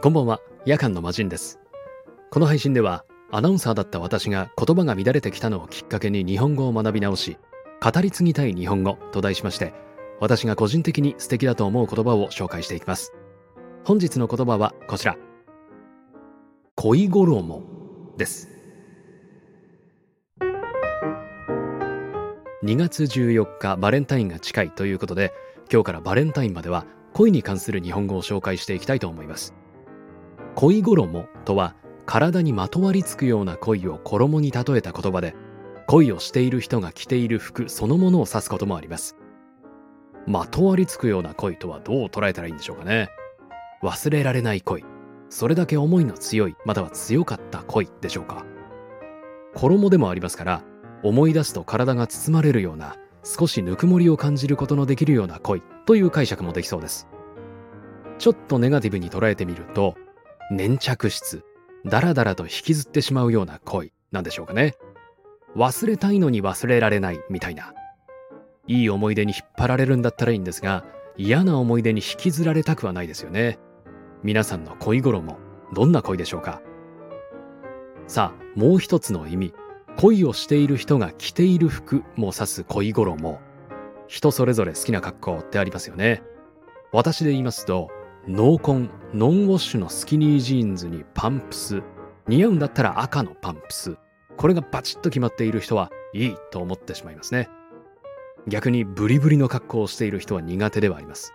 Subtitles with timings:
[0.00, 1.58] こんばんは夜間の魔人です。
[2.30, 7.36] この配信ではアナウンサーだった私が言葉が乱れてきたのをきっかけに日本語を学び直し
[7.82, 9.74] 語り継ぎたい日本語と題しまして
[10.20, 13.12] 私が個人的に素敵だと思う言葉を紹介していきます。
[13.84, 15.16] 本日の言葉はこちら。
[16.76, 17.62] 恋衣
[18.16, 18.48] です。
[22.62, 25.32] 2月14日バレンタインが近いということで
[25.72, 29.54] 今日からバレンタインまでは恋に関する日本語を紹介していきたいと思います。
[30.60, 35.36] 恋衣とは体にまとわりつくような恋を衣に例えた言葉で
[35.86, 39.16] 恋をしている人が着ている服そのものを指すこともあります。
[40.26, 43.08] まとわりつくような恋とはどう捉えたらいいんでしょうかね。
[43.84, 44.84] 忘れられない恋。
[45.30, 48.44] それだけ思いの強いまたは強かった恋でしょうか。
[49.54, 50.64] 衣でもありますから
[51.04, 57.06] 思い出すと体が包まれるような少しぬくもりを感じることのできるような恋という解釈もできそうです。
[58.18, 59.94] ちょっとネガティブに捉えてみると
[60.50, 61.44] 粘着質
[61.84, 64.74] ダラダラと引きずってしまうような恋なんでしょうかね。
[65.56, 67.72] 忘れたいのに忘れられないみたいな。
[68.66, 70.84] いい思い出に引っ張られるんだったらいいんですが
[71.16, 73.58] 嫌な思い出に引きずられたくはないですよね。
[74.22, 75.38] 皆さんの恋衣
[75.74, 76.60] どんな恋でしょうか。
[78.06, 79.54] さあもう一つの意味。
[79.96, 83.40] 恋をしている人が着ている服も指す恋衣
[84.06, 86.22] 人それぞれ好きな格好ってありますよね。
[86.92, 87.90] 私で言いますと
[88.28, 91.82] 濃紺ノンウォッシュのスキニージーンズにパンプス。
[92.26, 93.96] 似合うんだったら赤のパンプス。
[94.36, 97.48] これがバチッと決まっている人はいいと思ってしまいますね。
[98.46, 101.32] 逆にブリブリの格好をしている人は苦手ではあります。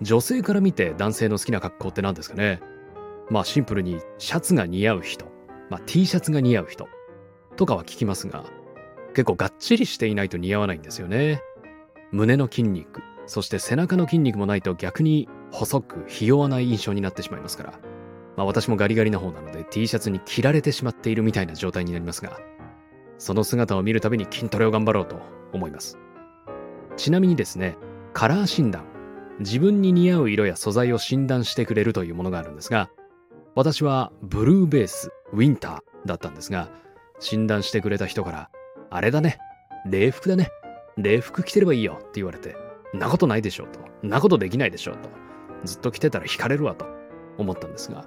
[0.00, 2.62] 女性から見て男性の好きな格好って何ですかね。
[3.28, 5.26] まあシンプルにシャツが似合う人、
[5.68, 6.88] まあ、T シャツが似合う人。
[7.56, 8.44] とかは聞きますが
[9.08, 11.42] 結構がっちりしていないと似合わないんですよね。
[12.12, 13.02] 胸の筋肉。
[13.26, 17.72] そして背中の筋肉もないと逆に細くひ弱な印象になってしまいますから、
[18.36, 22.40] まあ、私もガリガリな方なので T シャツに着られてしまっているみたいな状態になりますが
[23.18, 25.20] その姿を見るたびに筋トレを頑張ろうと
[25.52, 25.98] 思います。
[26.96, 27.76] ちなみにですね
[28.12, 28.84] カラー診断
[29.40, 32.90] 自分に似合う色や素材を診断してくれるというものがあるんですが
[33.54, 36.70] 私はブルーベースウィンターだったんですが
[37.18, 38.50] 診断してくれた人から
[38.90, 39.38] あれだね
[39.86, 40.50] 礼服だね
[40.96, 42.56] 礼服着てればいいよって言われて
[42.92, 45.08] なことないでしょうとなことできないでしょうと
[45.64, 46.86] ずっと着てたら惹かれるわと
[47.38, 48.06] 思ったんですが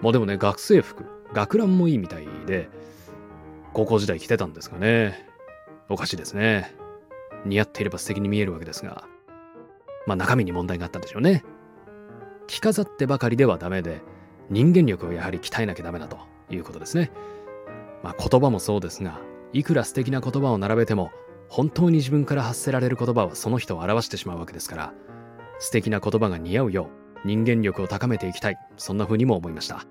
[0.00, 2.68] もうでもね学生服学ランもいいみたいで
[3.72, 5.26] 高校時代着てたんですがね。
[5.90, 6.74] おかしいですね。
[7.44, 9.04] 似合っていれば素敵に見えるわけですが
[10.06, 11.44] まあ中身に問題があったんでしょうね。
[12.46, 14.00] 着飾ってばかりではダメで
[14.50, 16.18] 人間力をやはり鍛えなきゃダメだと
[16.50, 17.10] いうことですね。
[18.02, 19.20] まあ言葉もそうですが
[19.52, 21.10] いくら素敵な言葉を並べても
[21.48, 24.94] 本当に自分から発せられる言葉はその人を表してしまうわけですから
[25.58, 26.90] 素敵な言葉が似合うよ
[27.24, 28.58] う人間力を高めていきたい。
[28.76, 29.84] そんな風にも思いました。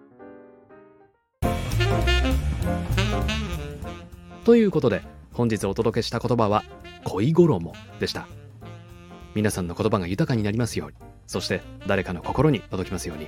[4.46, 5.02] ということで
[5.34, 6.64] 本日お届けした言葉は
[7.04, 8.28] 恋衣でした。
[9.36, 10.96] 皆さんの言葉が豊かになりますように
[11.28, 13.28] そして誰かの心に届きますように。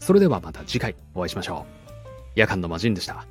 [0.00, 1.92] それではまた次回お会いしましょう。
[2.34, 3.26] 夜間の魔人でした。